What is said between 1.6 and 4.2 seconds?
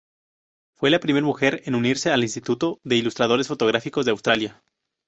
en unirse al Instituto de Ilustradores Fotográficos de